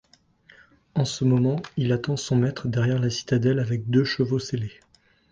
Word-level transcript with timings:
En 0.95 1.05
ce 1.05 1.23
moment 1.25 1.61
il 1.77 1.91
attend 1.91 2.17
son 2.17 2.35
maître 2.35 2.67
derrière 2.67 2.97
la 2.97 3.11
citadelle 3.11 3.59
avec 3.59 3.87
deux 3.87 4.03
chevaux 4.03 4.39
sellés. 4.39 4.79